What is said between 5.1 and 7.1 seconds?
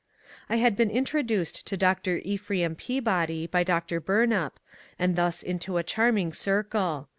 thus into a charming circle.